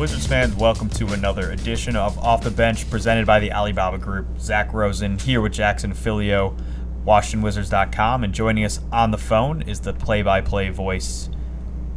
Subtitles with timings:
[0.00, 4.26] Wizards fans, welcome to another edition of Off the Bench presented by the Alibaba Group.
[4.40, 6.58] Zach Rosen here with Jackson Filyo,
[7.04, 11.28] WashingtonWizards.com, and joining us on the phone is the play by play voice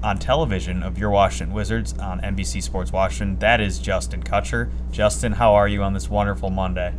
[0.04, 3.40] on television of your Washington Wizards on NBC Sports Washington.
[3.40, 4.70] That is Justin Kutcher.
[4.92, 6.94] Justin, how are you on this wonderful Monday?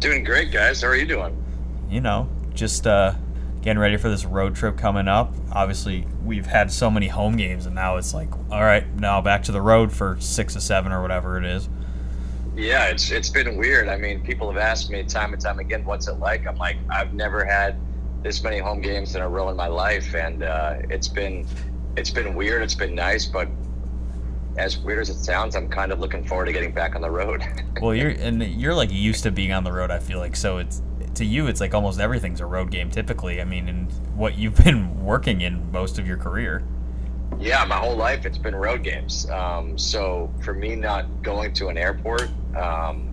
[0.00, 0.82] Doing great, guys.
[0.82, 1.40] How are you doing?
[1.88, 3.14] You know, just uh,
[3.66, 5.34] getting ready for this road trip coming up.
[5.50, 9.42] Obviously, we've had so many home games, and now it's like, all right, now back
[9.42, 11.68] to the road for six or seven or whatever it is.
[12.54, 13.88] Yeah, it's it's been weird.
[13.88, 16.76] I mean, people have asked me time and time again, "What's it like?" I'm like,
[16.88, 17.76] I've never had
[18.22, 21.44] this many home games in a row in my life, and uh, it's been
[21.96, 22.62] it's been weird.
[22.62, 23.48] It's been nice, but
[24.58, 27.10] as weird as it sounds, I'm kind of looking forward to getting back on the
[27.10, 27.42] road.
[27.82, 29.90] well, you're and you're like used to being on the road.
[29.90, 30.82] I feel like so it's
[31.16, 33.40] to you, it's like almost everything's a road game typically.
[33.40, 36.62] I mean, and what you've been working in most of your career.
[37.38, 39.28] Yeah, my whole life it's been road games.
[39.30, 43.12] Um, so for me, not going to an airport, um,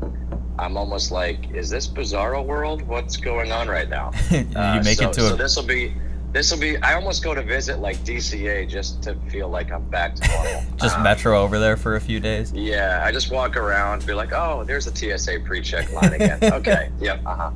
[0.59, 2.83] I'm almost like, is this bizarro world?
[2.83, 4.11] What's going on right now?
[4.31, 5.93] you uh, make so, it to so this will be
[6.33, 6.77] this will be.
[6.77, 10.63] I almost go to visit like DCA just to feel like I'm back to normal.
[10.77, 12.51] just um, metro over there for a few days.
[12.53, 16.39] Yeah, I just walk around, be like, oh, there's the TSA pre-check line again.
[16.43, 17.51] okay, yep, uh huh.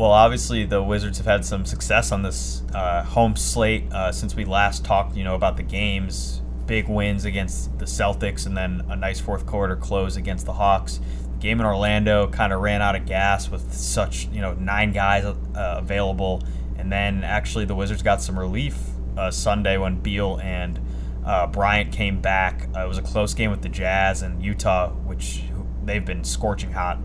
[0.00, 4.34] Well, obviously the Wizards have had some success on this uh, home slate uh, since
[4.34, 5.14] we last talked.
[5.14, 9.44] You know about the games, big wins against the Celtics, and then a nice fourth
[9.44, 11.00] quarter close against the Hawks.
[11.32, 14.92] The game in Orlando kind of ran out of gas with such you know nine
[14.92, 16.42] guys uh, available,
[16.78, 18.78] and then actually the Wizards got some relief
[19.18, 20.80] uh, Sunday when Beal and
[21.26, 22.70] uh, Bryant came back.
[22.74, 25.42] Uh, it was a close game with the Jazz and Utah, which
[25.84, 26.98] they've been scorching hot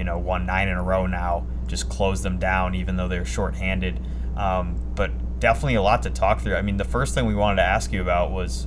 [0.00, 3.24] you know, won nine in a row now, just close them down, even though they're
[3.24, 4.00] shorthanded.
[4.36, 6.56] Um, but definitely a lot to talk through.
[6.56, 8.66] I mean, the first thing we wanted to ask you about was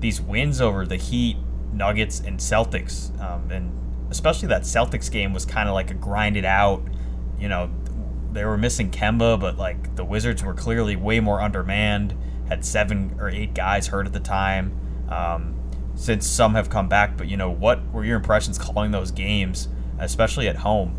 [0.00, 1.36] these wins over the Heat,
[1.72, 3.18] Nuggets, and Celtics.
[3.20, 6.82] Um, and especially that Celtics game was kind of like a grinded out,
[7.38, 7.70] you know,
[8.32, 12.14] they were missing Kemba, but like the Wizards were clearly way more undermanned,
[12.48, 14.78] had seven or eight guys hurt at the time.
[15.08, 15.54] Um,
[15.94, 19.68] since some have come back, but you know, what were your impressions calling those games?
[19.98, 20.96] especially at home?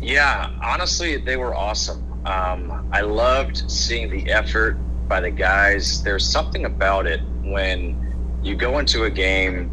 [0.00, 2.04] Yeah, honestly, they were awesome.
[2.24, 4.74] Um, I loved seeing the effort
[5.08, 6.02] by the guys.
[6.02, 9.70] There's something about it when you go into a game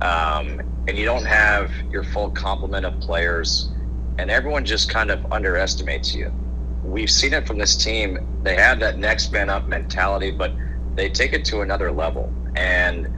[0.00, 3.70] um, and you don't have your full complement of players,
[4.18, 6.32] and everyone just kind of underestimates you.
[6.82, 8.18] We've seen it from this team.
[8.42, 10.52] They have that next man up mentality, but
[10.94, 12.32] they take it to another level.
[12.56, 13.08] And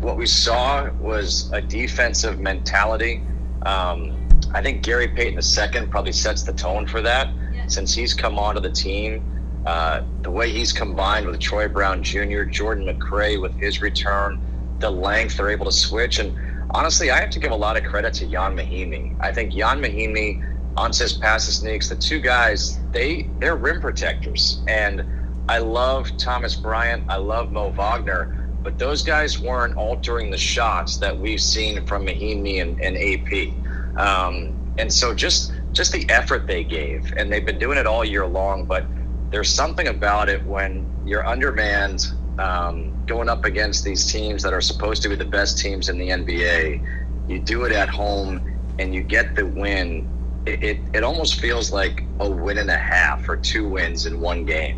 [0.00, 3.22] what we saw was a defensive mentality
[3.66, 4.13] um,
[4.54, 7.66] I think Gary Payton II probably sets the tone for that yeah.
[7.66, 9.22] since he's come onto the team.
[9.66, 14.38] Uh, the way he's combined with Troy Brown Jr., Jordan McRae with his return,
[14.78, 16.18] the length they're able to switch.
[16.18, 16.36] And
[16.70, 19.16] honestly, I have to give a lot of credit to Ian Mahinmi.
[19.20, 20.42] I think Ian Mahinmi,
[20.76, 24.62] Anzejs Pasecniks, the two guys, they they're rim protectors.
[24.68, 25.04] And
[25.48, 27.04] I love Thomas Bryant.
[27.08, 32.06] I love Mo Wagner but those guys weren't altering the shots that we've seen from
[32.06, 33.52] Mahinmi and, and AP.
[33.96, 38.04] Um, and so just just the effort they gave, and they've been doing it all
[38.04, 38.66] year long.
[38.66, 38.88] But
[39.30, 42.06] there's something about it when you're undermanned,
[42.38, 45.98] um, going up against these teams that are supposed to be the best teams in
[45.98, 46.80] the NBA.
[47.26, 48.40] You do it at home,
[48.78, 50.08] and you get the win.
[50.46, 54.20] It, it, it almost feels like a win and a half or two wins in
[54.20, 54.76] one game.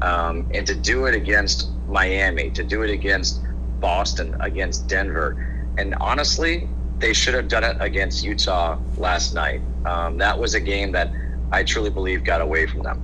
[0.00, 3.40] Um, and to do it against Miami, to do it against
[3.80, 5.36] Boston, against Denver.
[5.76, 9.60] And honestly, they should have done it against Utah last night.
[9.84, 11.10] Um, that was a game that
[11.52, 13.02] I truly believe got away from them.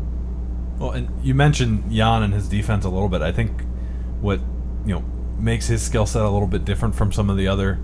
[0.78, 3.22] Well, and you mentioned Jan and his defense a little bit.
[3.22, 3.62] I think
[4.20, 4.40] what
[4.84, 5.04] you know
[5.38, 7.78] makes his skill set a little bit different from some of the other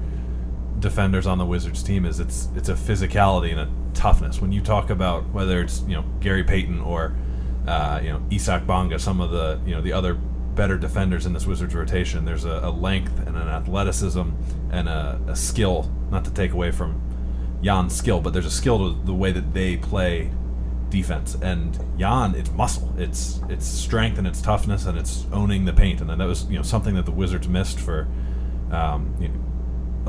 [0.80, 4.40] defenders on the Wizards team is it's it's a physicality and a toughness.
[4.40, 7.14] When you talk about whether it's you know Gary Payton or
[7.66, 10.18] uh, you know Isaac Bonga, some of the you know the other
[10.54, 12.24] better defenders in this Wizards rotation.
[12.24, 14.30] There's a, a length and an athleticism
[14.70, 17.00] and a, a, skill, not to take away from
[17.62, 20.30] Jan's skill, but there's a skill to the way that they play
[20.88, 21.36] defense.
[21.40, 26.00] And Jan, it's muscle, it's it's strength and it's toughness and it's owning the paint.
[26.00, 28.08] And that was you know something that the Wizards missed for
[28.70, 29.40] um, you know,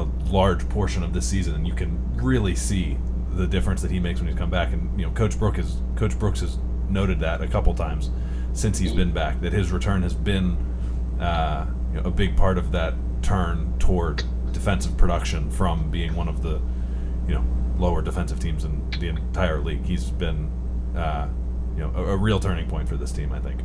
[0.04, 1.56] a large portion of this season.
[1.56, 2.98] And you can really see
[3.34, 4.74] the difference that he makes when he's come back.
[4.74, 6.58] And you know, Coach Brook has Coach Brooks has
[6.90, 8.10] noted that a couple times
[8.54, 9.42] since he's been back.
[9.42, 10.58] That his return has been
[11.20, 16.28] uh, you know, a big part of that turn toward defensive production from being one
[16.28, 16.62] of the
[17.28, 17.44] you know
[17.78, 19.86] lower defensive teams in the entire league.
[19.86, 20.52] He's been
[20.96, 21.28] uh,
[21.76, 23.32] you know a, a, real turning point for this team.
[23.32, 23.62] I think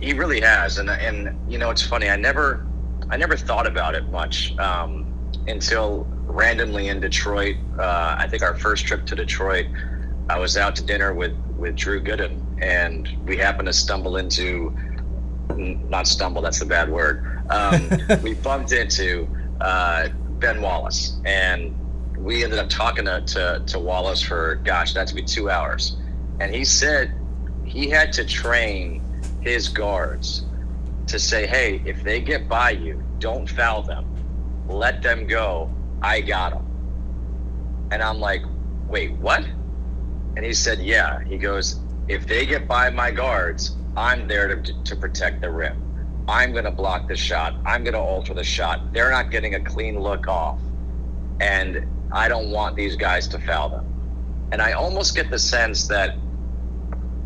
[0.00, 2.08] he really has, and and you know it's funny.
[2.08, 2.66] I never
[3.10, 5.12] I never thought about it much um,
[5.46, 7.56] until randomly in Detroit.
[7.78, 9.66] Uh, I think our first trip to Detroit,
[10.28, 14.74] I was out to dinner with with Drew Gooden, and we happened to stumble into
[15.56, 16.42] not stumble.
[16.42, 17.22] That's the bad word.
[17.50, 17.90] Um,
[18.22, 19.28] we bumped into
[19.60, 20.08] uh,
[20.38, 21.74] Ben Wallace, and
[22.18, 25.96] we ended up talking to, to, to Wallace for gosh, that to be two hours,
[26.38, 27.12] and he said
[27.64, 29.02] he had to train
[29.40, 30.44] his guards
[31.06, 34.04] to say, hey, if they get by you, don't foul them,
[34.68, 35.70] let them go.
[36.02, 36.62] I got them,
[37.90, 38.42] and I'm like,
[38.88, 39.44] wait, what?
[40.36, 41.18] And he said, yeah.
[41.26, 41.80] He goes,
[42.10, 46.24] if they get by my guards, I'm there to, to protect the rim.
[46.26, 47.54] I'm going to block the shot.
[47.64, 48.92] I'm going to alter the shot.
[48.92, 50.58] They're not getting a clean look off.
[51.38, 54.48] And I don't want these guys to foul them.
[54.50, 56.16] And I almost get the sense that,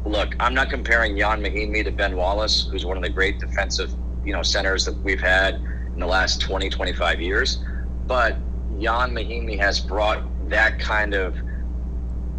[0.05, 3.91] look, I'm not comparing Jan Mahinmi to Ben Wallace, who's one of the great defensive,
[4.23, 5.55] you know, centers that we've had
[5.95, 7.65] in the last 20, 25 years.
[8.07, 8.37] But
[8.79, 11.37] Jan Mahinmi has brought that kind of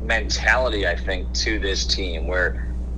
[0.06, 2.56] mentality, I think, to this team where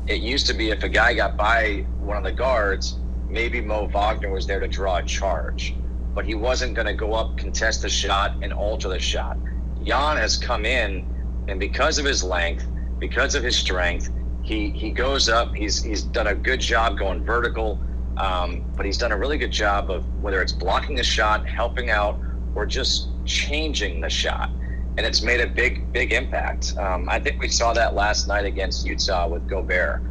[0.07, 3.88] it used to be if a guy got by one of the guards, maybe Mo
[3.88, 5.80] Wagner was there to draw a charge,
[6.15, 9.39] but he wasn't going to go up, contest the shot, and alter the shot.
[9.83, 11.06] Jan has come in,
[11.48, 12.68] and because of his length,
[13.00, 14.10] because of his strength,
[14.42, 15.51] he he goes up.
[15.56, 17.81] He's he's done a good job going vertical,
[18.18, 21.89] um, but he's done a really good job of whether it's blocking the shot, helping
[21.89, 22.19] out,
[22.56, 24.50] or just changing the shot
[24.98, 26.76] and it's made a big, big impact.
[26.78, 30.02] Um, I think we saw that last night against Utah with Gobert.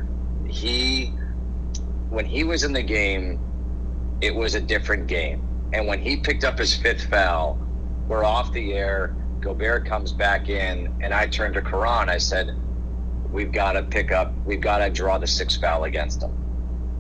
[0.49, 1.06] He,
[2.09, 3.41] when he was in the game,
[4.21, 5.43] it was a different game.
[5.73, 7.59] And when he picked up his fifth foul,
[8.06, 9.17] we're off the air.
[9.41, 12.09] Gobert comes back in, and I turned to Karan.
[12.09, 12.56] I said,
[13.31, 14.33] "We've got to pick up.
[14.44, 16.33] We've got to draw the sixth foul against him.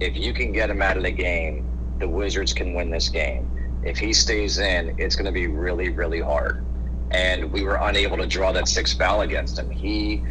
[0.00, 1.64] If you can get him out of the game,
[2.00, 3.48] the Wizards can win this game.
[3.84, 6.65] If he stays in, it's going to be really, really hard."
[7.10, 9.70] And we were unable to draw that six foul against him.
[9.70, 10.22] He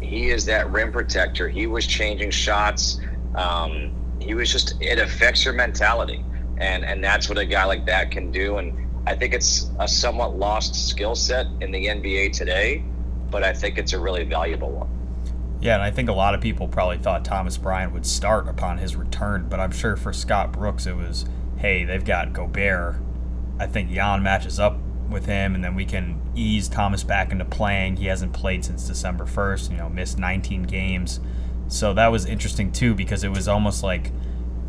[0.00, 1.48] he is that rim protector.
[1.48, 3.00] He was changing shots.
[3.34, 6.24] Um, he was just it affects your mentality,
[6.58, 8.58] and and that's what a guy like that can do.
[8.58, 12.84] And I think it's a somewhat lost skill set in the NBA today,
[13.30, 14.88] but I think it's a really valuable one.
[15.60, 18.78] Yeah, and I think a lot of people probably thought Thomas Bryant would start upon
[18.78, 21.24] his return, but I'm sure for Scott Brooks it was,
[21.56, 22.96] hey, they've got Gobert.
[23.58, 24.78] I think Jan matches up
[25.08, 27.96] with him, and then we can ease Thomas back into playing.
[27.96, 31.20] He hasn't played since December 1st, you know, missed 19 games.
[31.68, 34.10] So that was interesting too because it was almost like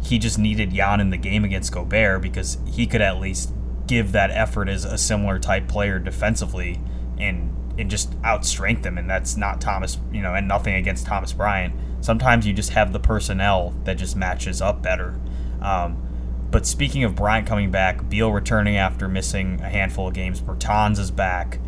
[0.04, 3.54] he just needed Jan in the game against Gobert because he could at least
[3.88, 6.80] give that effort as a similar type player defensively
[7.18, 8.98] and and just outstrength him.
[8.98, 11.74] And that's not Thomas, you know, and nothing against Thomas Bryant.
[12.02, 15.18] Sometimes you just have the personnel that just matches up better.
[15.62, 16.09] Um,
[16.52, 20.98] but speaking of Bryant coming back, Beal returning after missing a handful of games, Bertans
[20.98, 21.60] is back.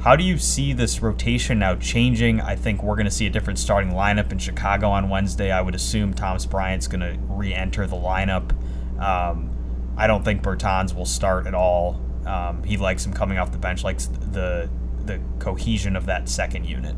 [0.00, 2.40] How do you see this rotation now changing?
[2.40, 5.50] I think we're going to see a different starting lineup in Chicago on Wednesday.
[5.50, 8.52] I would assume Thomas Bryant's going to re enter the lineup.
[9.00, 9.50] Um,
[9.96, 12.00] I don't think Bertans will start at all.
[12.26, 14.68] Um, he likes him coming off the bench, likes the
[15.06, 16.96] the cohesion of that second unit.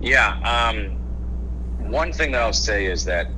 [0.00, 0.38] Yeah.
[0.40, 0.98] Um,
[1.90, 3.28] one thing that I'll say is that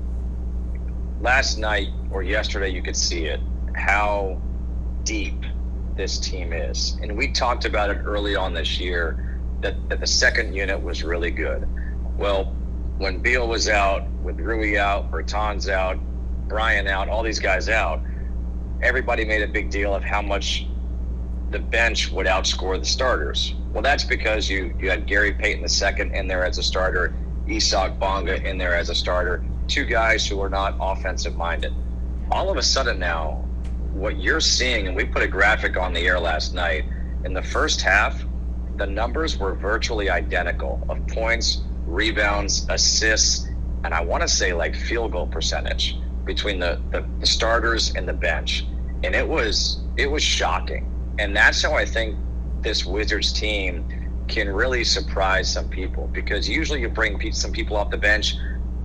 [1.23, 3.41] last night or yesterday you could see it
[3.75, 4.41] how
[5.05, 5.45] deep
[5.97, 6.99] this team is.
[7.01, 11.05] And we talked about it early on this year that, that the second unit was
[11.05, 11.67] really good.
[12.19, 12.57] Well,
[12.99, 15.99] when Beal was out, with Rui out, Bertans out,
[16.49, 18.03] Bryant out, all these guys out,
[18.83, 20.67] everybody made a big deal of how much
[21.51, 23.55] the bench would outscore the starters.
[23.73, 27.15] Well, that's because you you had Gary Payton II in there as a starter,
[27.51, 31.73] Isaac Bonga in there as a starter, two guys who are not offensive minded
[32.31, 36.07] all of a sudden now, what you're seeing, and we put a graphic on the
[36.07, 36.85] air last night,
[37.25, 38.27] in the first half,
[38.75, 43.47] the numbers were virtually identical of points, rebounds, assists,
[43.85, 48.09] and I want to say like field goal percentage between the, the, the starters and
[48.09, 48.69] the bench.
[49.05, 50.91] And it was it was shocking.
[51.19, 52.21] And that's how I think
[52.65, 53.87] this Wizards team
[54.33, 58.37] can really surprise some people because usually you bring some people off the bench.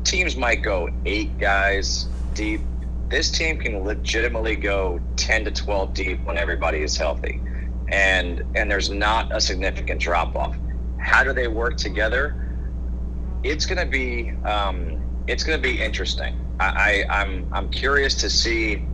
[0.05, 2.69] Teams might go eight guys deep,
[3.09, 7.41] this team can legitimately go 10 to 12 deep when everybody is healthy.
[7.91, 10.59] And and there's not a significant drop off
[10.97, 12.35] how do they work together?
[13.43, 16.33] It's going to be um, it's going to be interesting.
[16.59, 18.87] I, I i'm i'm curious to see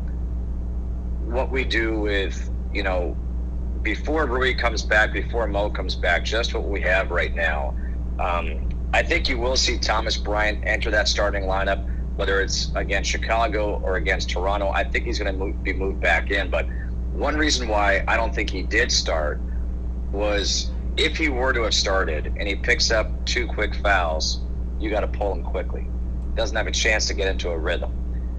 [1.19, 3.17] what we do with you know
[3.83, 7.73] before Rui comes back, before Mo comes back, just what we have right now.
[8.19, 8.61] Um,
[8.93, 11.83] I think you will see Thomas Bryant enter that starting lineup
[12.15, 14.71] whether it's against Chicago or against Toronto.
[14.73, 16.49] I think he's going to be moved back in.
[16.49, 16.67] But
[17.11, 19.41] one reason why I don't think he did start
[20.11, 24.45] was if he were to have started and he picks up two quick fouls,
[24.77, 25.89] you got to pull him quickly.
[26.35, 27.89] Doesn't have a chance to get into a rhythm.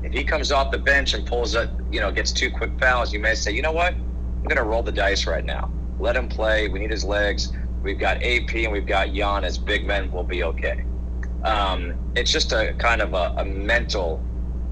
[0.03, 3.13] If he comes off the bench and pulls it, you know, gets two quick fouls,
[3.13, 3.97] you may say, you know what?
[4.45, 5.71] I'm going to roll the dice right now.
[5.99, 6.69] Let him play.
[6.69, 7.51] We need his legs.
[7.83, 10.11] We've got AP and we've got Jan as big men.
[10.13, 10.85] We'll be okay.
[11.45, 14.23] Um, it's just a kind of a, a mental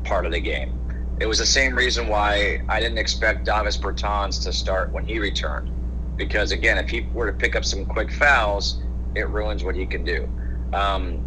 [0.05, 0.79] part of the game.
[1.21, 5.19] It was the same reason why I didn't expect Davis Bertans to start when he
[5.19, 5.71] returned.
[6.19, 8.83] Because again, if he were to pick up some quick fouls,
[9.15, 10.29] it ruins what he can do.
[10.75, 11.25] Um,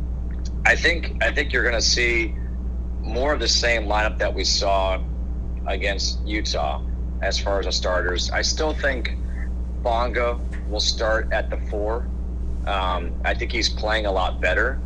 [0.68, 2.36] I think I think you're going to see
[3.02, 5.02] more of the same lineup that we saw
[5.66, 6.84] against Utah
[7.26, 8.30] as far as the starters.
[8.30, 9.18] I still think
[9.82, 10.40] Bonga
[10.70, 12.08] will start at the four.
[12.68, 14.80] Um, I think he's playing a lot better.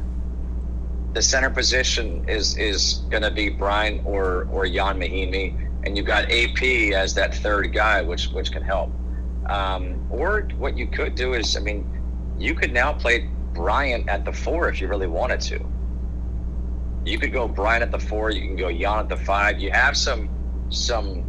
[1.13, 5.47] The center position is is going to be Bryant or or Ian Mahinmi,
[5.83, 6.61] and you've got AP
[6.93, 8.91] as that third guy, which which can help.
[9.47, 11.83] Um, or what you could do is, I mean,
[12.37, 15.59] you could now play Bryant at the four if you really wanted to.
[17.05, 18.29] You could go Bryant at the four.
[18.29, 19.59] You can go Jan at the five.
[19.59, 20.29] You have some
[20.69, 21.25] some,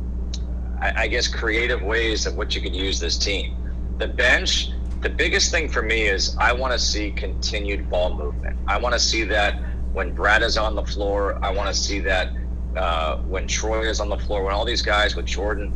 [0.80, 3.56] I, I guess, creative ways of what you could use this team.
[3.98, 4.70] The bench.
[5.00, 8.56] The biggest thing for me is I want to see continued ball movement.
[8.68, 9.62] I want to see that
[9.94, 11.42] when Brad is on the floor.
[11.42, 12.32] I want to see that
[12.76, 14.44] uh, when Troy is on the floor.
[14.44, 15.74] When all these guys with Jordan.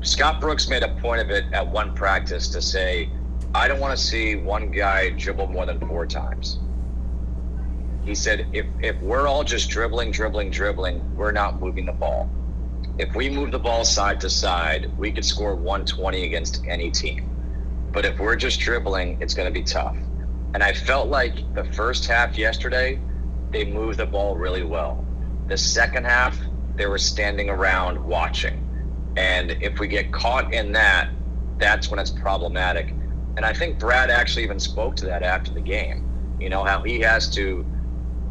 [0.00, 3.10] Scott Brooks made a point of it at one practice to say,
[3.54, 6.58] I don't want to see one guy dribble more than four times.
[8.04, 12.28] He said, if, if we're all just dribbling, dribbling, dribbling, we're not moving the ball.
[12.96, 17.28] If we move the ball side to side, we could score 120 against any team.
[17.92, 19.96] But if we're just dribbling, it's going to be tough.
[20.54, 23.00] And I felt like the first half yesterday,
[23.50, 25.04] they moved the ball really well.
[25.48, 26.40] The second half,
[26.76, 29.14] they were standing around watching.
[29.16, 31.10] And if we get caught in that,
[31.58, 32.94] that's when it's problematic.
[33.36, 36.36] And I think Brad actually even spoke to that after the game.
[36.40, 37.66] You know, how he has to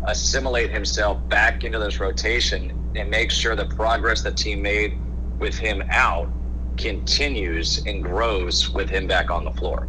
[0.08, 4.98] assimilate himself back into this rotation and make sure the progress the team made
[5.40, 6.30] with him out
[6.78, 9.88] continues and grows with him back on the floor.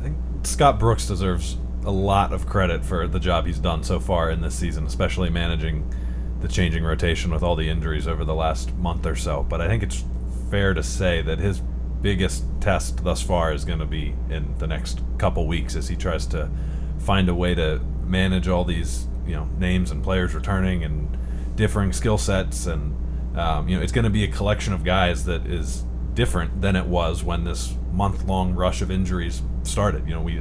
[0.00, 4.00] I think Scott Brooks deserves a lot of credit for the job he's done so
[4.00, 5.92] far in this season, especially managing
[6.40, 9.46] the changing rotation with all the injuries over the last month or so.
[9.48, 10.04] But I think it's
[10.50, 11.60] fair to say that his
[12.00, 15.96] biggest test thus far is going to be in the next couple weeks as he
[15.96, 16.50] tries to
[16.98, 21.16] find a way to manage all these you know names and players returning and
[21.56, 22.96] differing skill sets and
[23.38, 25.84] um, you know it's going to be a collection of guys that is
[26.14, 30.06] different than it was when this month long rush of injuries started.
[30.06, 30.40] You know we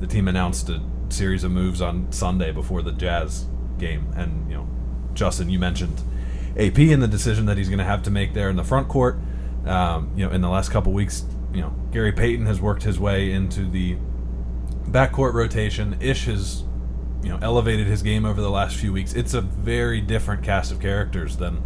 [0.00, 0.80] the team announced a
[1.10, 3.46] series of moves on Sunday before the Jazz
[3.78, 4.68] game, and you know
[5.14, 6.02] Justin, you mentioned
[6.56, 8.88] AP and the decision that he's going to have to make there in the front
[8.88, 9.18] court.
[9.64, 12.98] Um, you know, in the last couple weeks, you know, Gary Payton has worked his
[12.98, 13.96] way into the
[14.86, 15.96] backcourt rotation.
[16.00, 16.64] Ish has
[17.22, 19.12] you know elevated his game over the last few weeks.
[19.14, 21.62] It's a very different cast of characters than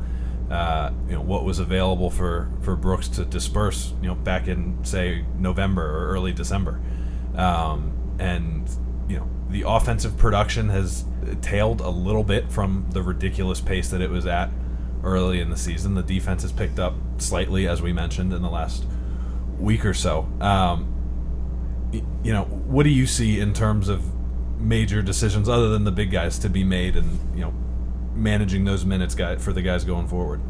[0.50, 3.92] uh, you know what was available for for Brooks to disperse.
[4.02, 6.80] You know back in say November or early December,
[7.34, 8.68] um, and
[9.08, 11.04] you know the offensive production has
[11.40, 14.50] tailed a little bit from the ridiculous pace that it was at
[15.02, 15.94] early in the season.
[15.94, 18.84] The defense has picked up slightly, as we mentioned in the last
[19.58, 20.28] week or so.
[20.40, 20.92] Um,
[21.92, 24.02] you know, what do you see in terms of
[24.58, 27.52] major decisions other than the big guys to be made and you know
[28.14, 30.40] managing those minutes guy, for the guys going forward?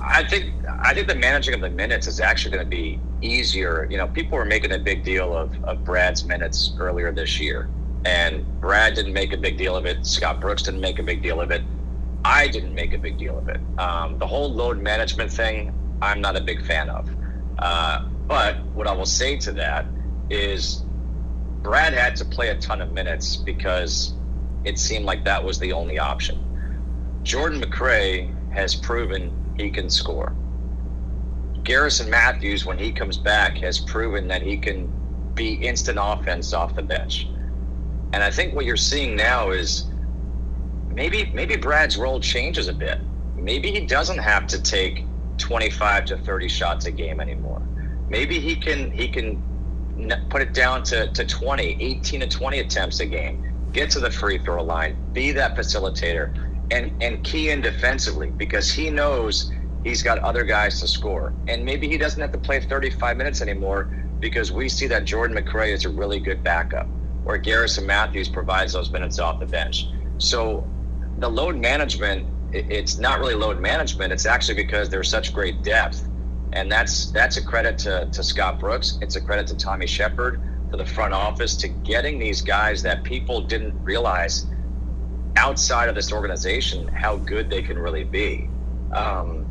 [0.00, 3.86] I think I think the managing of the minutes is actually going to be easier.
[3.90, 7.70] You know, people were making a big deal of, of Brad's minutes earlier this year,
[8.04, 10.04] and Brad didn't make a big deal of it.
[10.04, 11.62] Scott Brooks didn't make a big deal of it.
[12.24, 13.60] I didn't make a big deal of it.
[13.78, 17.08] Um, the whole load management thing, I'm not a big fan of.
[17.58, 19.86] Uh, but what I will say to that
[20.30, 20.83] is
[21.64, 24.12] Brad had to play a ton of minutes because
[24.64, 26.38] it seemed like that was the only option.
[27.22, 30.36] Jordan McRae has proven he can score.
[31.64, 34.92] Garrison Matthews, when he comes back, has proven that he can
[35.34, 37.26] be instant offense off the bench.
[38.12, 39.90] And I think what you're seeing now is
[40.90, 43.00] maybe maybe Brad's role changes a bit.
[43.34, 47.62] Maybe he doesn't have to take 25 to 30 shots a game anymore.
[48.10, 49.42] Maybe he can he can
[50.30, 53.38] put it down to, to 20, 18 to 20 attempts a game,
[53.72, 56.32] get to the free throw line, be that facilitator,
[56.70, 59.50] and, and key in defensively because he knows
[59.84, 61.34] he's got other guys to score.
[61.46, 65.36] And maybe he doesn't have to play 35 minutes anymore because we see that Jordan
[65.36, 66.88] McRae is a really good backup,
[67.24, 69.86] or Garrison Matthews provides those minutes off the bench.
[70.18, 70.66] So
[71.18, 74.12] the load management, it's not really load management.
[74.12, 76.08] It's actually because there's such great depth.
[76.54, 78.98] And that's that's a credit to, to Scott Brooks.
[79.02, 83.02] It's a credit to Tommy Sheppard, to the front office, to getting these guys that
[83.02, 84.46] people didn't realize
[85.36, 88.48] outside of this organization how good they can really be.
[88.92, 89.44] Um,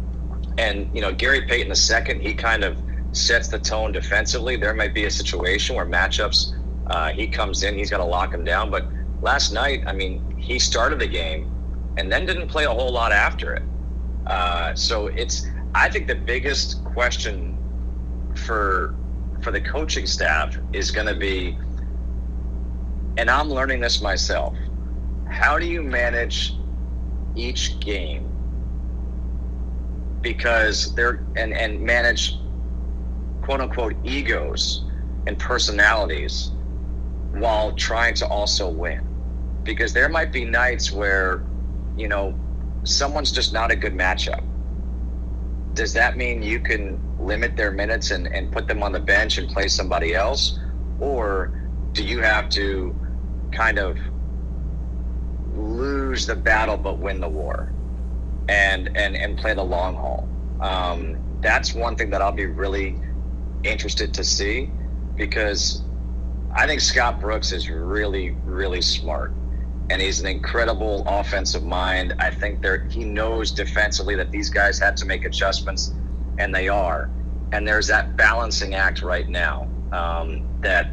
[0.57, 2.77] and you know, Gary Payton the second, he kind of
[3.11, 4.55] sets the tone defensively.
[4.55, 6.53] There might be a situation where matchups,
[6.87, 8.71] uh, he comes in, he's got to lock him down.
[8.71, 8.87] But
[9.21, 11.51] last night, I mean, he started the game
[11.97, 13.63] and then didn't play a whole lot after it.
[14.25, 15.45] Uh, so it's,
[15.75, 17.59] I think the biggest question
[18.35, 18.95] for
[19.41, 21.57] for the coaching staff is going to be,
[23.17, 24.55] and I'm learning this myself.
[25.27, 26.61] How do you manage
[27.35, 28.33] each game?
[30.21, 32.43] Because they're and and manage
[33.41, 34.85] quote unquote egos
[35.27, 36.53] and personalities
[37.31, 38.99] while trying to also win
[39.65, 41.45] because there might be nights where,
[41.95, 42.39] you know,
[42.85, 44.41] someone's just not a good matchup.
[45.75, 49.37] Does that mean you can limit their minutes and, and put them on the bench
[49.37, 50.57] and play somebody else?
[50.99, 51.53] Or
[51.93, 52.95] do you have to
[53.51, 53.97] kind of
[55.45, 57.75] lose the battle but win the war
[58.49, 60.31] and and, and play the long haul?
[60.61, 62.99] Um, that's one thing that I'll be really
[63.63, 64.75] interested to see
[65.17, 65.85] because
[66.55, 69.37] I think Scott Brooks is really, really smart
[69.89, 72.13] and he's an incredible offensive mind.
[72.19, 75.93] I think there he knows defensively that these guys had to make adjustments,
[76.37, 77.11] and they are.
[77.51, 80.87] And there's that balancing act right now um, that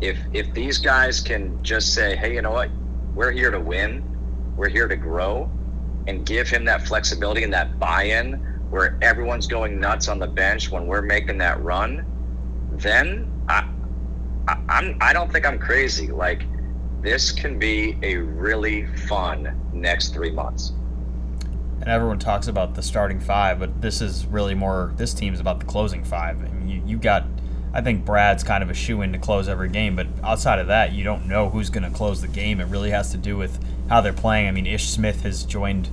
[0.00, 2.72] if if these guys can just say, hey, you know what,
[3.14, 4.04] we're here to win,
[4.56, 5.52] we're here to grow,
[6.06, 10.72] and give him that flexibility and that buy-in where everyone's going nuts on the bench
[10.72, 12.06] when we're making that run,
[12.70, 13.62] then I,
[14.48, 16.10] I I'm I don't think I'm crazy.
[16.10, 16.44] Like
[17.02, 20.72] this can be a really fun next three months.
[21.80, 24.92] And everyone talks about the starting five, but this is really more.
[24.96, 26.38] This team's about the closing five.
[26.40, 27.26] I mean, you, you got.
[27.74, 30.66] I think Brad's kind of a shoe in to close every game, but outside of
[30.66, 32.60] that, you don't know who's going to close the game.
[32.60, 34.46] It really has to do with how they're playing.
[34.46, 35.88] I mean, Ish Smith has joined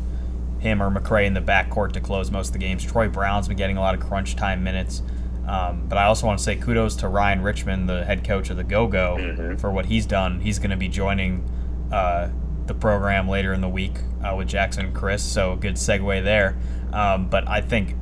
[0.59, 2.83] him or McRae in the backcourt to close most of the games.
[2.83, 5.01] Troy Brown's been getting a lot of crunch time minutes.
[5.49, 8.57] Um, but I also want to say kudos to Ryan Richman, the head coach of
[8.57, 9.55] the Go Go, mm-hmm.
[9.55, 10.39] for what he's done.
[10.41, 11.43] He's going to be joining
[11.91, 12.29] uh,
[12.67, 16.55] the program later in the week uh, with Jackson and Chris, so good segue there.
[16.93, 17.95] Um, but I think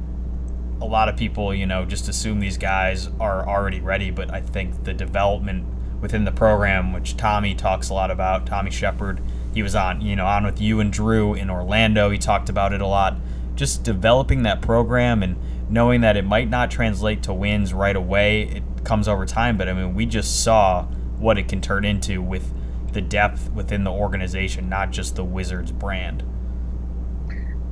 [0.82, 4.42] a lot of people, you know, just assume these guys are already ready, but I
[4.42, 5.66] think the development
[6.02, 9.22] within the program, which Tommy talks a lot about, Tommy Sheppard,
[9.54, 12.10] he was on, you know, on with you and Drew in Orlando.
[12.10, 13.16] He talked about it a lot.
[13.58, 15.36] Just developing that program and
[15.70, 18.44] knowing that it might not translate to wins right away.
[18.44, 20.86] It comes over time, but I mean, we just saw
[21.18, 22.54] what it can turn into with
[22.94, 26.24] the depth within the organization, not just the Wizards brand.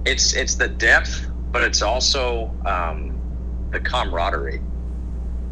[0.05, 3.19] It's it's the depth, but it's also um,
[3.71, 4.61] the camaraderie,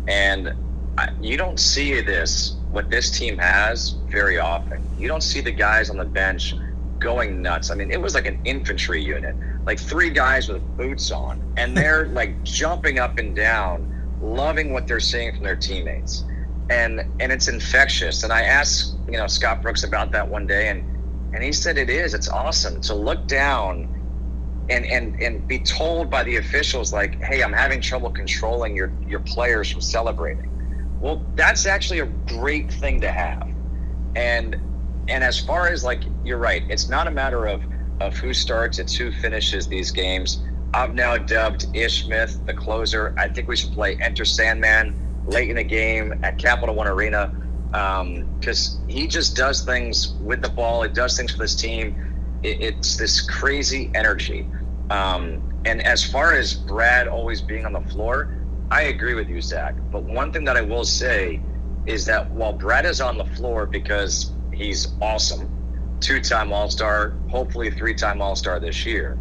[0.08, 0.54] and
[0.98, 4.84] I, you don't see this what this team has very often.
[4.98, 6.56] You don't see the guys on the bench
[7.04, 7.70] going nuts.
[7.72, 9.36] I mean, it was like an infantry unit
[9.66, 13.88] like three guys with boots on, and they're like jumping up and down,
[14.22, 16.26] loving what they're seeing from their teammates,
[16.70, 18.24] and and it's infectious.
[18.24, 20.84] And I asked you know Scott Brooks about that one day, and
[21.34, 22.13] and he said it is.
[22.13, 23.89] It's awesome to look down.
[24.70, 28.96] And, and and be told by the officials like, hey, I'm having trouble controlling your
[29.06, 30.46] your players from celebrating.
[31.02, 33.50] Well, that's actually a great thing to have.
[34.16, 34.56] And
[35.08, 37.62] and as far as like you're right, it's not a matter of
[38.00, 40.44] of who starts, it's who finishes these games.
[40.74, 43.13] I've now dubbed Ish Smith the closer.
[43.18, 47.32] I think we should play Enter Sandman late in the game at Capital One Arena
[47.72, 50.84] because um, he just does things with the ball.
[50.84, 51.96] It does things for this team.
[52.44, 54.48] It, it's this crazy energy.
[54.89, 58.36] Um, and as far as Brad always being on the floor,
[58.70, 59.76] I agree with you, Zach.
[59.92, 61.39] But one thing that I will say
[61.86, 65.50] is that while Brad is on the floor because he's awesome,
[66.00, 69.18] two time All Star, hopefully three time All Star this year.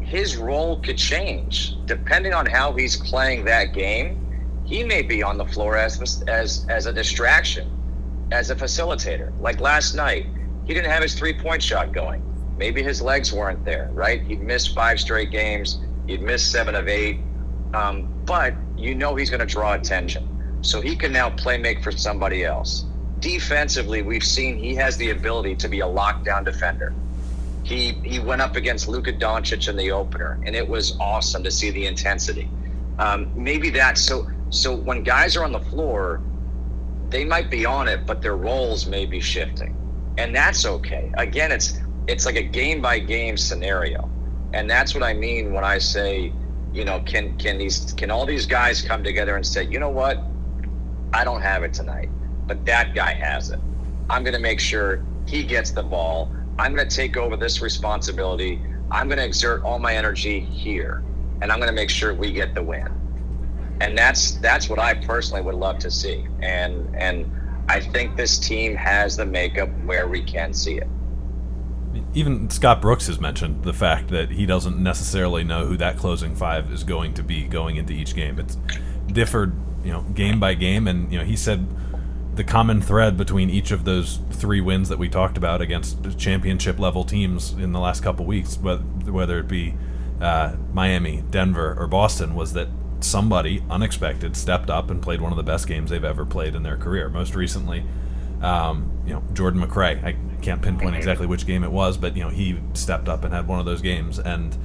[0.00, 4.16] His role could change depending on how he's playing that game.
[4.64, 7.70] He may be on the floor as as as a distraction,
[8.32, 9.38] as a facilitator.
[9.40, 10.26] Like last night,
[10.64, 12.22] he didn't have his three point shot going.
[12.56, 13.90] Maybe his legs weren't there.
[13.92, 14.22] Right?
[14.22, 15.80] He'd missed five straight games.
[16.06, 17.20] He'd missed seven of eight.
[17.72, 21.84] Um, but you know he's going to draw attention, so he can now play make
[21.84, 22.84] for somebody else
[23.20, 26.96] defensively, we've seen he has the ability to be a lockdown defender.
[27.62, 31.50] He he went up against Luka Doncic in the opener, and it was awesome to
[31.50, 32.52] see the intensity.
[32.98, 34.26] Um, maybe that's so.
[34.50, 36.24] So when guys are on the floor,
[37.10, 39.76] they might be on it, but their roles may be shifting,
[40.18, 41.12] and that's okay.
[41.18, 41.78] Again, it's
[42.08, 44.10] it's like a game by game scenario,
[44.54, 46.36] and that's what I mean when I say,
[46.72, 49.90] you know, can can these can all these guys come together and say, you know
[49.90, 50.18] what,
[51.12, 52.10] I don't have it tonight,
[52.50, 53.60] but that guy has it.
[54.08, 56.34] I'm going to make sure he gets the ball.
[56.58, 58.60] I'm going to take over this responsibility.
[58.90, 61.04] I'm going to exert all my energy here,
[61.40, 62.88] and I'm going to make sure we get the win.
[63.80, 66.26] And that's that's what I personally would love to see.
[66.42, 67.30] And and
[67.68, 70.88] I think this team has the makeup where we can see it.
[72.14, 76.34] Even Scott Brooks has mentioned the fact that he doesn't necessarily know who that closing
[76.34, 78.40] five is going to be going into each game.
[78.40, 78.58] It's
[79.06, 79.52] differed,
[79.84, 81.64] you know, game by game, and you know he said
[82.34, 86.78] the common thread between each of those three wins that we talked about against championship
[86.78, 89.74] level teams in the last couple weeks, whether it be
[90.20, 92.68] uh, Miami, Denver, or Boston, was that
[93.00, 96.62] somebody unexpected stepped up and played one of the best games they've ever played in
[96.62, 97.08] their career.
[97.08, 97.84] Most recently,
[98.42, 100.02] um, you know, Jordan McRae.
[100.04, 103.34] I can't pinpoint exactly which game it was, but you know, he stepped up and
[103.34, 104.56] had one of those games, and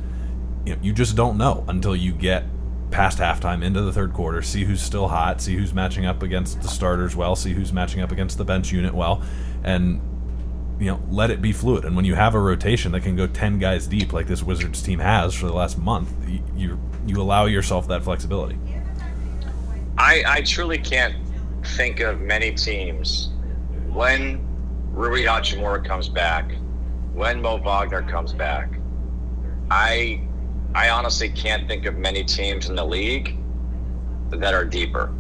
[0.65, 2.45] you know, you just don't know until you get
[2.95, 6.62] past halftime into the third quarter, see who's still hot, see who's matching up against
[6.62, 9.21] the starters well, see who's matching up against the bench unit well,
[9.65, 9.99] and
[10.79, 11.84] you know, let it be fluid.
[11.84, 14.81] And when you have a rotation that can go ten guys deep, like this Wizards
[14.81, 16.10] team has for the last month,
[16.55, 18.58] you you allow yourself that flexibility.
[19.97, 21.15] I I truly can't
[21.75, 23.29] think of many teams
[23.91, 24.39] when
[24.93, 26.49] Rui Hachimura comes back,
[27.13, 28.69] when Mo Wagner comes back.
[29.69, 30.24] I
[30.75, 33.38] I honestly can't think of many teams in the league
[34.31, 35.13] that are deeper.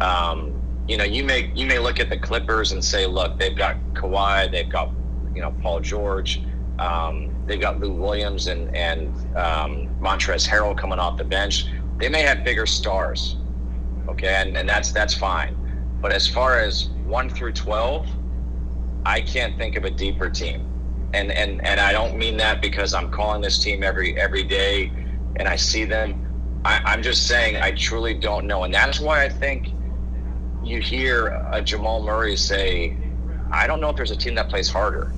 [0.00, 0.52] Um,
[0.86, 3.78] you know, you may you may look at the Clippers and say, look, they've got
[3.94, 4.92] Kawhi, they've got
[5.34, 6.42] you know Paul George,
[6.78, 11.68] um, they've got Lou Williams and and um, Montrezl Harrell coming off the bench.
[11.98, 13.38] They may have bigger stars,
[14.08, 15.56] okay, and, and that's that's fine.
[16.02, 18.06] But as far as one through twelve,
[19.06, 20.68] I can't think of a deeper team,
[21.12, 24.92] and and and I don't mean that because I'm calling this team every every day,
[25.36, 26.16] and I see them.
[26.64, 29.72] I, I'm just saying I truly don't know, and that's why I think
[30.62, 32.96] you hear a Jamal Murray say,
[33.52, 35.12] I don't know if there's a team that plays harder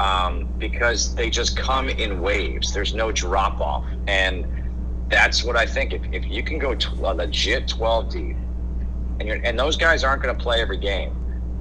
[0.00, 2.72] um, because they just come in waves.
[2.72, 3.84] There's no drop off.
[4.06, 4.46] And
[5.10, 5.92] that's what I think.
[5.92, 8.36] If, if you can go tw- a legit 12 deep,
[9.20, 11.10] and, and those guys aren't going to play every game,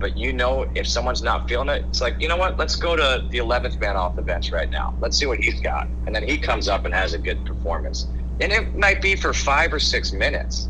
[0.02, 2.60] but you know if someone's not feeling it, it's like, you know what?
[2.60, 4.94] Let's go to the 11th man off the bench right now.
[5.00, 5.88] Let's see what he's got.
[6.08, 8.08] And then he comes up and has a good performance.
[8.42, 10.70] And it might be for five or six minutes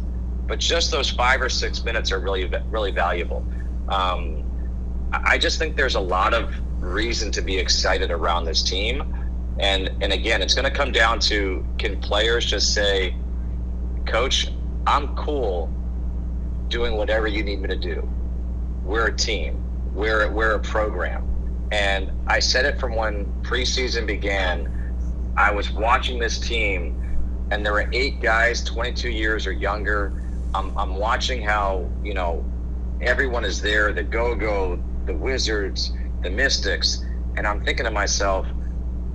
[0.51, 3.47] but just those five or six minutes are really really valuable.
[3.87, 4.43] Um,
[5.13, 9.01] I just think there's a lot of reason to be excited around this team,
[9.59, 13.15] and and again, it's going to come down to can players just say,
[14.05, 14.47] "Coach,
[14.85, 15.71] I'm cool
[16.67, 18.09] doing whatever you need me to do.
[18.83, 19.63] We're a team.
[19.93, 21.23] We're we're a program."
[21.71, 24.69] And I said it from when preseason began.
[25.37, 26.95] I was watching this team,
[27.51, 30.13] and there were eight guys, 22 years or younger
[30.55, 32.47] I'm, I'm watching how you know
[33.01, 36.99] everyone is there the go-go the wizards the mystics
[37.37, 38.47] and i'm thinking to myself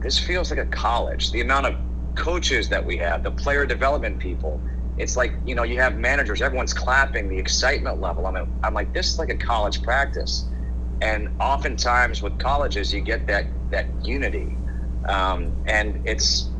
[0.02, 1.76] this feels like a college the amount of
[2.16, 4.62] coaches that we have the player development people
[4.96, 8.92] it's like you know you have managers everyone's clapping the excitement level i'm, I'm like
[8.92, 10.48] this is like a college practice
[11.00, 14.59] and oftentimes with colleges you get that that unity
[15.09, 16.50] um, and it's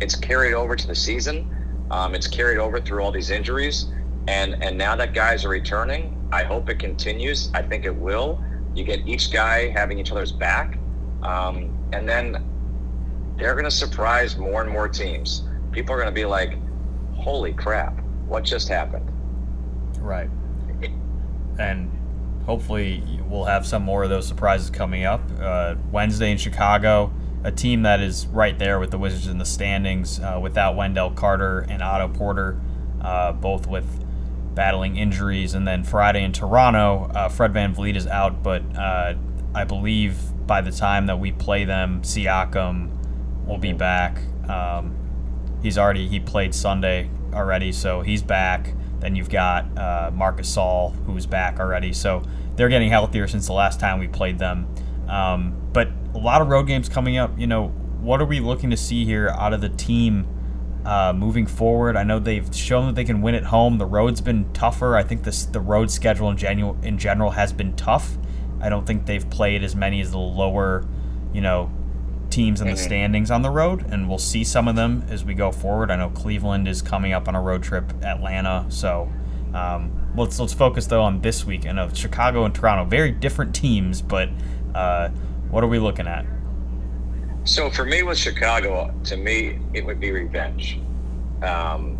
[0.00, 1.46] it's carried over to the season
[1.90, 3.90] um, it's carried over through all these injuries
[4.30, 7.50] and and now that guys are returning, I hope it continues.
[7.54, 8.40] I think it will.
[8.74, 10.78] You get each guy having each other's back,
[11.22, 12.36] um, and then
[13.38, 15.44] they're going to surprise more and more teams.
[15.72, 16.60] People are going to be like,
[17.20, 18.00] "Holy crap!
[18.26, 19.10] What just happened?"
[20.00, 20.30] Right.
[21.58, 21.90] And
[22.46, 25.20] hopefully we'll have some more of those surprises coming up.
[25.40, 27.12] Uh, Wednesday in Chicago,
[27.44, 31.10] a team that is right there with the Wizards in the standings, uh, without Wendell
[31.10, 32.60] Carter and Otto Porter,
[33.02, 34.04] uh, both with
[34.54, 35.54] battling injuries.
[35.54, 39.14] And then Friday in Toronto, uh, Fred VanVleet is out, but uh,
[39.54, 42.90] I believe by the time that we play them, Siakam
[43.46, 44.18] will be back.
[44.48, 44.96] Um,
[45.62, 48.74] he's already he played Sunday already, so he's back.
[49.00, 51.92] Then you've got uh, Marc Gasol, who's back already.
[51.92, 52.22] So
[52.56, 54.68] they're getting healthier since the last time we played them.
[55.08, 57.38] Um, but a lot of road games coming up.
[57.38, 57.68] You know,
[58.00, 60.26] what are we looking to see here out of the team?
[60.84, 61.96] uh, moving forward.
[61.96, 63.78] I know they've shown that they can win at home.
[63.78, 64.96] The road's been tougher.
[64.96, 68.16] I think this the road schedule in general in general has been tough.
[68.60, 70.86] I don't think they've played as many as the lower,
[71.32, 71.70] you know,
[72.30, 72.82] teams in the mm-hmm.
[72.82, 75.90] standings on the road, and we'll see some of them as we go forward.
[75.90, 78.66] I know Cleveland is coming up on a road trip, Atlanta.
[78.68, 79.10] So
[79.54, 81.64] um, let's let's focus though on this week.
[81.66, 84.28] of Chicago and Toronto, very different teams, but
[84.74, 85.08] uh,
[85.50, 86.24] what are we looking at?
[87.44, 90.80] So for me with Chicago, to me it would be revenge.
[91.42, 91.98] Um,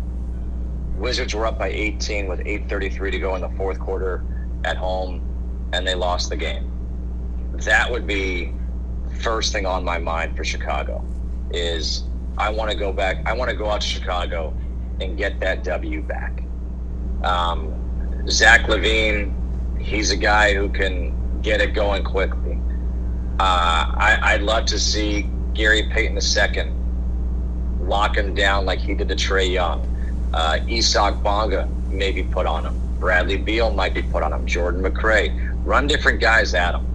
[0.97, 4.23] Wizards were up by 18 with 8:33 to go in the fourth quarter
[4.63, 5.21] at home,
[5.73, 6.71] and they lost the game.
[7.53, 8.53] That would be
[9.21, 11.03] first thing on my mind for Chicago.
[11.51, 12.03] Is
[12.37, 13.25] I want to go back.
[13.25, 14.53] I want to go out to Chicago
[14.99, 16.43] and get that W back.
[17.23, 22.57] Um, Zach LaVine, he's a guy who can get it going quickly.
[23.39, 26.71] Uh, I, would love to see Gary Payton II
[27.81, 29.81] lock him down like he did to Trae Young.
[30.33, 32.79] Uh, Isaac Bonga may be put on him.
[32.99, 34.45] Bradley Beal might be put on him.
[34.45, 35.49] Jordan McRae.
[35.65, 36.85] Run different guys at him.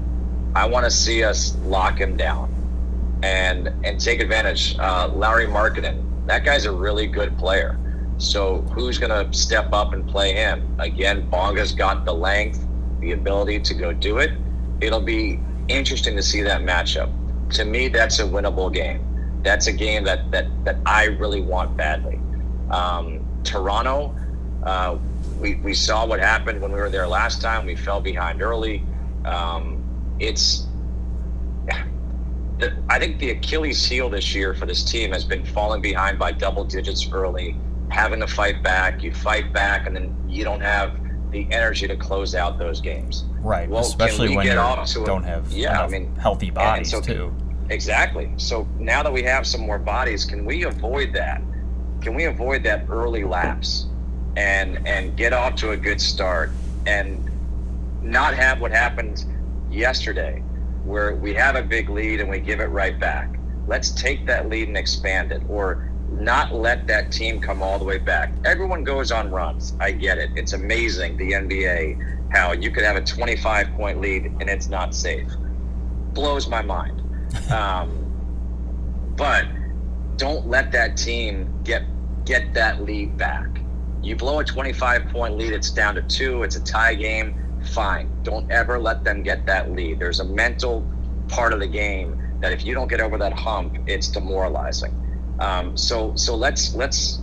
[0.57, 2.51] I want to see us lock him down
[3.23, 4.75] and and take advantage.
[4.79, 7.79] Uh, Lauri Markkanen, that guy's a really good player.
[8.17, 10.75] So who's going to step up and play him?
[10.79, 12.67] Again, Bonga's got the length,
[13.01, 14.33] the ability to go do it.
[14.81, 15.39] It'll be
[15.69, 17.13] interesting to see that matchup.
[17.51, 19.03] To me, that's a winnable game.
[19.43, 22.19] That's a game that that that I really want badly.
[22.71, 24.17] Um, Toronto,
[24.63, 24.97] uh,
[25.39, 27.67] we we saw what happened when we were there last time.
[27.67, 28.83] We fell behind early.
[29.27, 29.76] Um,
[30.19, 30.67] it's
[32.89, 36.33] I think the Achilles heel this year for this team has been falling behind by
[36.33, 37.57] double digits early
[37.91, 39.03] having to fight back.
[39.03, 40.97] You fight back, and then you don't have
[41.31, 43.25] the energy to close out those games.
[43.43, 43.69] Right.
[43.69, 47.35] Well, especially when you don't have yeah, I mean, healthy bodies so too.
[47.69, 48.33] exactly.
[48.39, 51.43] So now that we have some more bodies, can we avoid that?
[52.01, 53.87] Can we avoid that early lapse
[54.37, 56.51] and and get off to a good start
[56.87, 57.31] and
[58.03, 59.25] not have what happened
[59.71, 60.43] yesterday,
[60.85, 63.39] where we have a big lead and we give it right back?
[63.67, 67.85] Let's take that lead and expand it, or not let that team come all the
[67.85, 68.33] way back.
[68.45, 69.75] Everyone goes on runs.
[69.81, 70.31] I get it.
[70.37, 74.95] It's amazing, the NBA, how you could have a 25 point lead and it's not
[74.95, 75.29] safe.
[76.13, 77.03] Blows my mind.
[77.51, 78.07] Um,
[79.17, 79.47] but
[80.17, 81.85] don't let that team get
[82.25, 83.47] get that lead back.
[84.03, 87.41] You blow a 25 point lead, it's down to two, it's a tie game.
[87.67, 88.11] Fine.
[88.23, 89.99] Don't ever let them get that lead.
[89.99, 90.89] There's a mental
[91.29, 94.95] part of the game that if you don't get over that hump, it's demoralizing.
[95.39, 97.21] Um, so so let's let's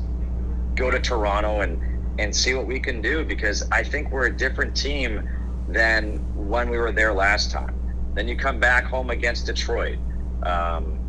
[0.75, 1.79] go to Toronto and
[2.19, 5.27] and see what we can do because I think we're a different team
[5.67, 7.75] than when we were there last time.
[8.13, 9.97] Then you come back home against Detroit.
[10.43, 10.99] Um,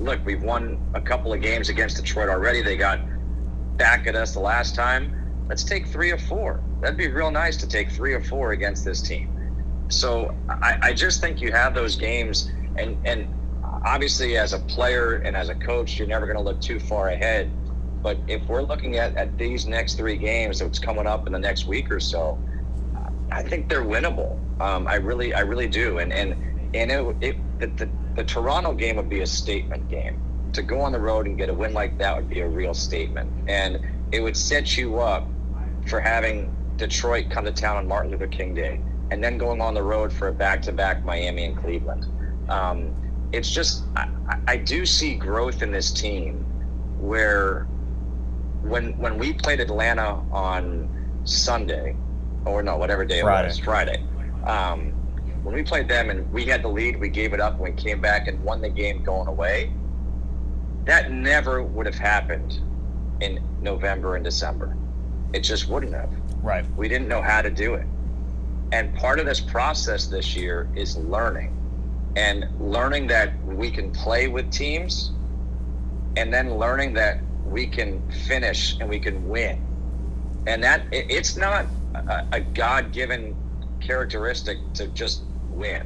[0.00, 2.62] look, we've won a couple of games against Detroit already.
[2.62, 3.00] They got
[3.76, 5.46] back at us the last time.
[5.48, 6.64] Let's take three or four.
[6.82, 9.28] That'd be real nice to take three or four against this team.
[9.88, 13.28] So I, I just think you have those games, and and
[13.84, 17.10] obviously as a player and as a coach you're never going to look too far
[17.10, 17.52] ahead.
[18.02, 21.38] But if we're looking at, at these next three games that's coming up in the
[21.38, 22.38] next week or so
[23.32, 24.38] i think they're winnable.
[24.60, 25.98] Um, i really i really do.
[25.98, 26.36] And and
[26.74, 30.18] and it, it the, the, the toronto game would be a statement game.
[30.54, 32.74] To go on the road and get a win like that would be a real
[32.74, 33.30] statement.
[33.48, 33.80] And
[34.12, 35.30] it would set you up
[35.86, 36.50] for having
[36.86, 40.12] detroit come to town on martin luther king day and then going on the road
[40.12, 42.06] for a back-to-back miami and cleveland
[42.48, 42.92] um,
[43.32, 44.04] it's just I,
[44.48, 46.44] I do see growth in this team
[46.98, 47.66] where
[48.62, 50.88] when when we played Atlanta on
[51.24, 51.96] Sunday
[52.44, 53.44] or no whatever day Friday.
[53.44, 54.04] it was Friday
[54.46, 54.92] um,
[55.42, 57.72] when we played them and we had the lead we gave it up and we
[57.72, 59.70] came back and won the game going away
[60.84, 62.58] that never would have happened
[63.20, 64.76] in November and December
[65.32, 66.10] it just wouldn't have.
[66.42, 66.64] Right.
[66.76, 67.88] We didn't know how to do it.
[68.72, 71.50] And part of this process this year is learning
[72.16, 75.12] and learning that we can play with teams
[76.16, 79.58] and then learning that we can finish and we can win.
[80.46, 83.36] And that it's not a, a god-given
[83.80, 85.82] characteristic to just win.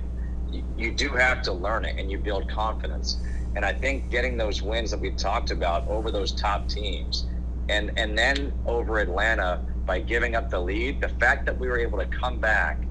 [0.49, 3.21] You, you do have to learn it and you build confidence.
[3.55, 7.27] And i think getting those wins that we've talked about over those top teams
[7.68, 11.79] and and then over atlanta by giving up the lead the fact that we were
[11.79, 12.88] able to come back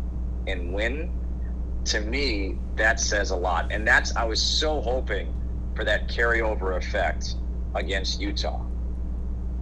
[0.48, 1.12] and win
[1.86, 3.68] to me, that says a lot.
[3.72, 5.36] And that's, I was so hoping
[5.76, 7.36] for that carryover effect
[7.76, 8.64] against Utah.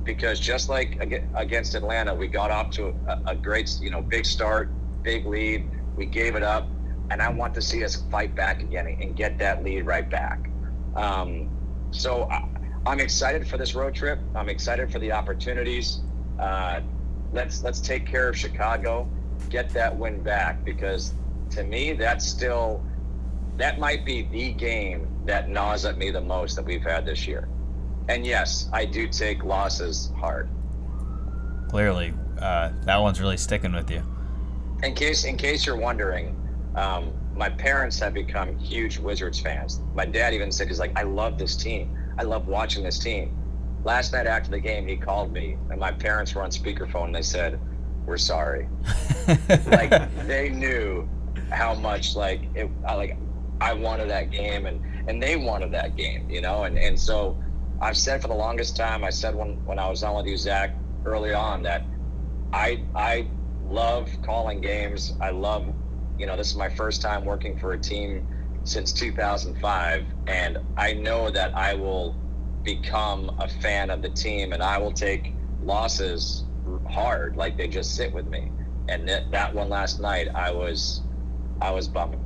[0.06, 0.98] Because just like
[1.36, 5.70] against Atlanta, we got off to a, a great, you know, big start, big lead.
[5.96, 6.72] We gave it up.
[7.10, 10.40] And I want to see us fight back again and get that lead right back.
[10.96, 11.50] Um,
[11.92, 12.28] so
[12.86, 14.20] I'm excited for this road trip.
[14.36, 16.02] I'm excited for the opportunities.
[16.40, 16.82] Uh,
[17.32, 19.10] let's let's take care of Chicago,
[19.50, 21.14] get that win back because
[21.52, 22.84] to me, that's still
[23.58, 27.28] that might be the game that gnaws at me the most that we've had this
[27.28, 27.48] year.
[28.10, 30.50] And yes, I do take losses hard.
[31.70, 34.04] Clearly, uh, that one's really sticking with you.
[34.84, 36.36] In case, in case you're wondering,
[36.76, 39.80] um, my parents have become huge Wizards fans.
[39.94, 41.98] My dad even said, he's like, I love this team.
[42.18, 43.36] I love watching this team.
[43.84, 47.06] Last night after the game, he called me, and my parents were on speakerphone.
[47.06, 47.60] And they said,
[48.06, 48.68] "We're sorry."
[49.68, 49.92] like
[50.28, 51.08] they knew
[51.50, 53.18] how much like it, like
[53.60, 56.64] I wanted that game, and and they wanted that game, you know.
[56.64, 57.38] And and so
[57.82, 59.04] I've said for the longest time.
[59.04, 61.86] I said when when I was on with you, Zach, early on that
[62.54, 63.28] I I
[63.66, 65.14] love calling games.
[65.20, 65.68] I love,
[66.18, 68.28] you know, this is my first time working for a team
[68.64, 72.16] since 2005, and I know that I will
[72.64, 76.46] become a fan of the team, and I will take losses
[76.90, 78.52] hard, like they just sit with me.
[78.88, 81.02] And that, that one last night, I was,
[81.62, 82.18] I was bummed.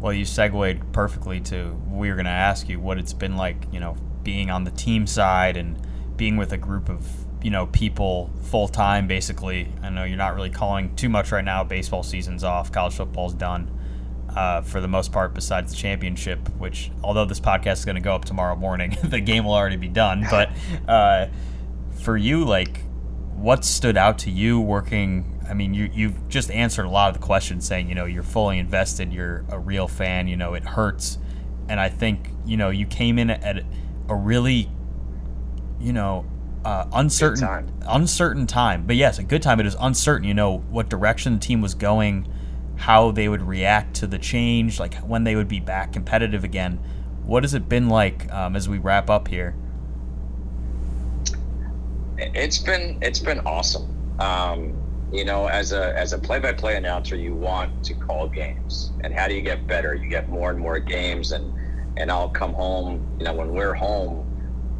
[0.00, 3.66] Well, you segued perfectly to we were going to ask you what it's been like,
[3.72, 5.80] you know, being on the team side and
[6.16, 7.06] being with a group of
[7.42, 9.72] you know people full time basically.
[9.82, 11.64] I know you're not really calling too much right now.
[11.64, 12.72] Baseball season's off.
[12.72, 13.70] College football's done
[14.36, 16.48] uh, for the most part, besides the championship.
[16.58, 19.76] Which, although this podcast is going to go up tomorrow morning, the game will already
[19.76, 20.24] be done.
[20.36, 20.50] But
[20.86, 21.28] uh,
[22.00, 22.82] for you, like,
[23.34, 25.40] what stood out to you working?
[25.48, 28.22] I mean, you you've just answered a lot of the questions, saying you know you're
[28.22, 30.28] fully invested, you're a real fan.
[30.28, 31.18] You know it hurts,
[31.68, 33.64] and I think you know you came in at
[34.08, 34.68] a really,
[35.80, 36.26] you know,
[36.64, 37.72] uh, uncertain time.
[37.86, 38.86] uncertain time.
[38.86, 39.60] But yes, a good time.
[39.60, 40.28] It is uncertain.
[40.28, 42.28] You know what direction the team was going,
[42.76, 46.78] how they would react to the change, like when they would be back competitive again.
[47.24, 49.54] What has it been like um, as we wrap up here?
[52.18, 53.92] It's been it's been awesome.
[54.20, 54.74] Um,
[55.12, 59.28] you know, as a as a play-by-play announcer, you want to call games, and how
[59.28, 59.94] do you get better?
[59.94, 61.52] You get more and more games, and
[61.96, 63.06] and I'll come home.
[63.18, 64.24] You know, when we're home,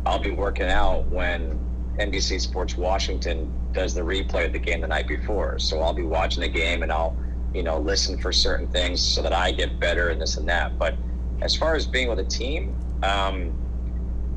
[0.07, 1.59] I'll be working out when
[1.99, 5.59] NBC Sports Washington does the replay of the game the night before.
[5.59, 7.17] So I'll be watching the game and I'll,
[7.57, 10.75] you know, listen for certain things so that I get better and this and that.
[10.79, 10.99] But
[11.43, 13.57] as far as being with a team, um,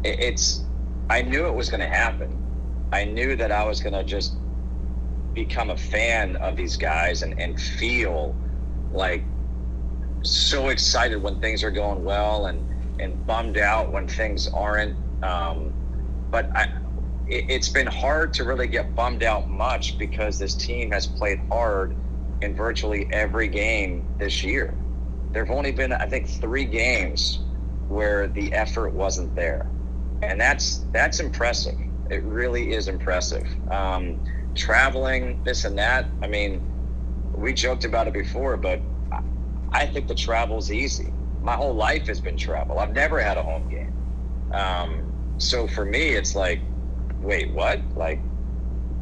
[0.05, 0.69] it, it's,
[1.10, 2.39] I knew it was going to happen.
[2.93, 4.39] I knew that I was going to just
[5.36, 8.39] become a fan of these guys and, and feel
[8.89, 9.27] like
[10.23, 12.65] so excited when things are going well and,
[12.99, 14.95] and bummed out when things aren't.
[15.23, 15.75] Um,
[16.32, 16.67] but I,
[17.27, 21.97] it's been hard to really get bummed out much because this team has played hard
[22.41, 24.75] in virtually every game this year.
[25.34, 27.39] There have only been, I think, three games
[27.88, 29.67] where the effort wasn't there,
[30.21, 31.75] and that's that's impressive.
[32.10, 33.47] It really is impressive.
[33.71, 34.21] Um,
[34.56, 36.10] traveling, this and that.
[36.23, 36.62] I mean,
[37.34, 38.82] we joked about it before, but
[39.71, 41.13] I think the travel's easy.
[41.41, 42.80] My whole life has been travel.
[42.80, 43.93] I've never had a home game.
[44.52, 46.62] Um, so for me, it's like
[47.21, 47.82] wait, what?
[47.95, 48.21] Like,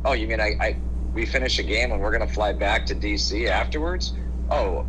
[0.06, 0.78] oh, you mean I, I
[1.17, 4.13] we finish a game and we're gonna fly back to DC afterwards?
[4.51, 4.84] Oh,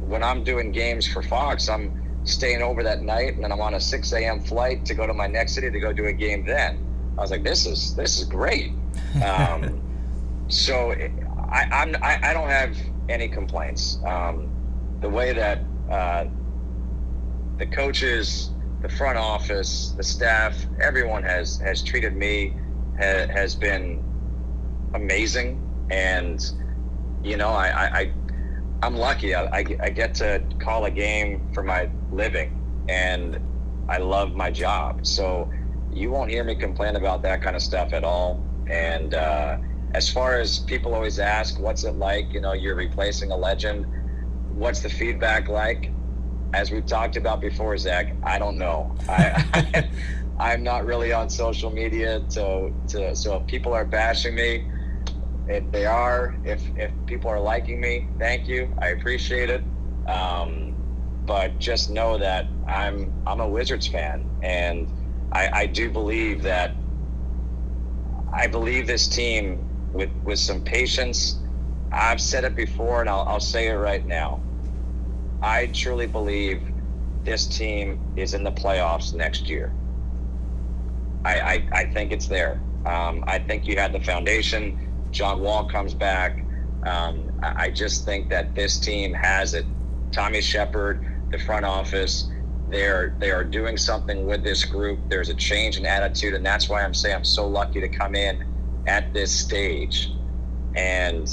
[0.00, 3.74] when I'm doing games for Fox, I'm staying over that night and then I'm on
[3.74, 4.40] a 6 a.m.
[4.40, 7.12] flight to go to my next city to go do a game then.
[7.18, 8.72] I was like, this is this is great.
[9.22, 9.80] Um,
[10.48, 10.92] so
[11.50, 12.76] I, I'm I, I, don't have
[13.08, 13.98] any complaints.
[14.04, 14.50] Um,
[15.00, 16.26] the way that uh,
[17.56, 18.50] the coaches,
[18.82, 22.54] the front office, the staff, everyone has has treated me
[22.98, 24.04] ha- has been
[24.94, 26.40] amazing, and
[27.22, 28.12] you know, I, I, I
[28.82, 29.34] I'm lucky.
[29.34, 32.50] I, I, I get to call a game for my living,
[32.88, 33.38] and
[33.88, 35.06] I love my job.
[35.06, 35.50] So
[35.90, 38.44] you won't hear me complain about that kind of stuff at all.
[38.70, 39.56] And uh,
[39.94, 42.34] as far as people always ask, what's it like?
[42.34, 43.86] You know, you're replacing a legend.
[44.48, 45.92] What's the feedback like?
[46.52, 48.94] As we've talked about before, Zach, I don't know.
[49.08, 49.88] I,
[50.38, 54.64] I'm not really on social media to, to so if people are bashing me,
[55.46, 58.74] if they are, if if people are liking me, thank you.
[58.82, 59.64] I appreciate it.
[60.08, 60.76] Um,
[61.26, 64.90] but just know that I'm I'm a Wizards fan, and
[65.32, 66.76] I, I do believe that
[68.32, 71.42] I believe this team with with some patience.
[71.92, 74.42] I've said it before, and I'll, I'll say it right now.
[75.42, 76.70] I truly believe
[77.24, 79.76] this team is in the playoffs next year.
[81.24, 81.40] I,
[81.74, 82.64] I, I think it's there.
[82.86, 84.74] Um, I think you had the foundation.
[85.16, 86.44] John Wall comes back.
[86.84, 89.66] Um, I, just think that this team has it.
[90.12, 91.00] Tommy Sheppard,
[91.32, 92.28] the front office,
[92.68, 95.00] they're they are doing something with this group.
[95.08, 98.14] There's a change in attitude, and that's why I'm saying I'm so lucky to come
[98.14, 98.44] in
[98.86, 100.10] at this stage
[100.76, 101.26] and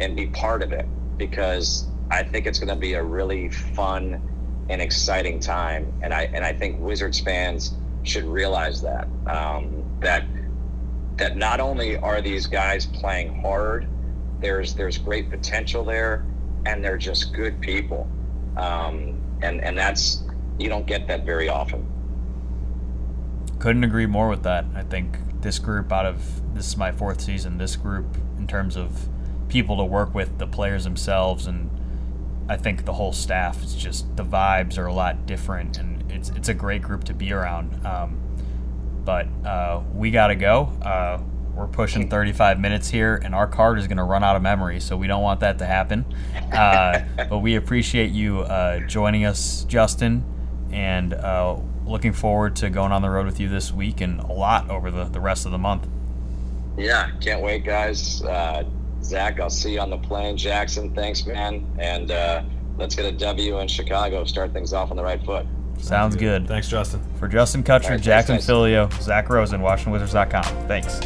[0.00, 4.20] and be part of it because I think it's going to be a really fun
[4.68, 5.92] and exciting time.
[6.02, 10.24] And I and I think Wizards fans should realize that um, that
[11.18, 13.86] that not only are these guys playing hard,
[14.40, 16.24] there's there's great potential there,
[16.64, 18.08] and they're just good people.
[18.56, 20.24] um, and and that's
[20.58, 21.86] you don't get that very often.
[23.58, 24.64] Couldn't agree more with that.
[24.74, 27.58] I think this group out of this is my fourth season.
[27.58, 29.08] This group in terms of
[29.48, 31.70] people to work with, the players themselves, and
[32.48, 33.62] I think the whole staff.
[33.62, 37.14] It's just the vibes are a lot different, and it's it's a great group to
[37.14, 37.84] be around.
[37.86, 38.20] Um,
[39.08, 40.64] but uh, we got to go.
[40.82, 41.18] Uh,
[41.54, 44.80] we're pushing 35 minutes here, and our card is going to run out of memory,
[44.80, 46.04] so we don't want that to happen.
[46.52, 50.26] Uh, but we appreciate you uh, joining us, Justin,
[50.70, 54.30] and uh, looking forward to going on the road with you this week and a
[54.30, 55.88] lot over the, the rest of the month.
[56.76, 58.22] Yeah, can't wait, guys.
[58.22, 58.64] Uh,
[59.02, 60.36] Zach, I'll see you on the plane.
[60.36, 61.66] Jackson, thanks, man.
[61.78, 62.42] And uh,
[62.76, 65.46] let's get a W in Chicago, start things off on the right foot.
[65.80, 66.46] Sounds good.
[66.48, 67.00] Thanks, Justin.
[67.18, 68.54] For Justin Kutcher, All right, Jackson thanks, guys.
[68.56, 70.68] Filyo, Zach Rosen, WashingtonWizards.com.
[70.68, 71.00] Thanks.